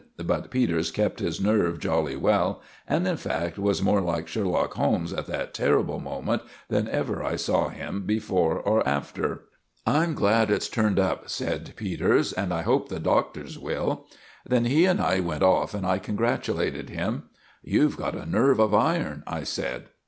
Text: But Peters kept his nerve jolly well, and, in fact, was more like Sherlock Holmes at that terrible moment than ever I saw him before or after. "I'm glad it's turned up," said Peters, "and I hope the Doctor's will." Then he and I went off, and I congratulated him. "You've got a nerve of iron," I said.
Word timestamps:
But 0.25 0.49
Peters 0.49 0.89
kept 0.89 1.19
his 1.19 1.39
nerve 1.39 1.79
jolly 1.79 2.15
well, 2.15 2.63
and, 2.87 3.07
in 3.07 3.17
fact, 3.17 3.59
was 3.59 3.83
more 3.83 4.01
like 4.01 4.27
Sherlock 4.27 4.73
Holmes 4.73 5.13
at 5.13 5.27
that 5.27 5.53
terrible 5.53 5.99
moment 5.99 6.41
than 6.69 6.87
ever 6.87 7.23
I 7.23 7.35
saw 7.35 7.69
him 7.69 8.07
before 8.07 8.57
or 8.59 8.81
after. 8.89 9.43
"I'm 9.85 10.15
glad 10.15 10.49
it's 10.49 10.69
turned 10.69 10.97
up," 10.97 11.29
said 11.29 11.73
Peters, 11.75 12.33
"and 12.33 12.51
I 12.51 12.63
hope 12.63 12.89
the 12.89 12.99
Doctor's 12.99 13.59
will." 13.59 14.07
Then 14.43 14.65
he 14.65 14.85
and 14.85 14.99
I 14.99 15.19
went 15.19 15.43
off, 15.43 15.75
and 15.75 15.85
I 15.85 15.99
congratulated 15.99 16.89
him. 16.89 17.25
"You've 17.61 17.95
got 17.95 18.15
a 18.15 18.25
nerve 18.25 18.57
of 18.57 18.73
iron," 18.73 19.21
I 19.27 19.43
said. 19.43 19.83